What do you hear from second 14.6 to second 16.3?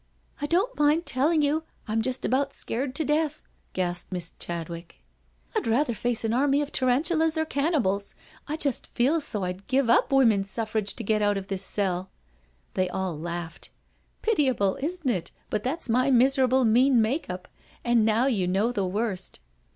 isn't it, but that's my